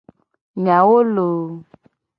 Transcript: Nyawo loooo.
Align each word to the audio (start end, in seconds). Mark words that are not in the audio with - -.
Nyawo 0.63 0.97
loooo. 1.13 1.51